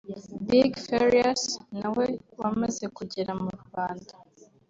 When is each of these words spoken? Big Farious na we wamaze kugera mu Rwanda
Big 0.49 0.71
Farious 0.87 1.43
na 1.79 1.87
we 1.97 2.05
wamaze 2.41 2.85
kugera 2.97 3.31
mu 3.41 3.51
Rwanda 3.63 4.13